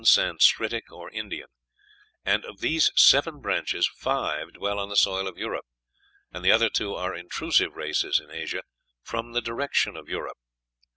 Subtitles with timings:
[0.03, 1.45] Sanscritic or Indian;
[2.25, 5.67] and of these seven branches five dwell on the soil of Europe,
[6.31, 8.63] and the other two are intrusive races in Asia
[9.03, 10.39] from the direction of Europe.